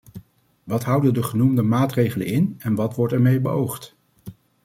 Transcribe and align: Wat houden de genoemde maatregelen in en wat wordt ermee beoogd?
Wat 0.63 0.83
houden 0.83 1.13
de 1.13 1.23
genoemde 1.23 1.61
maatregelen 1.61 2.27
in 2.27 2.55
en 2.57 2.75
wat 2.75 2.95
wordt 2.95 3.13
ermee 3.13 3.39
beoogd? 3.39 3.95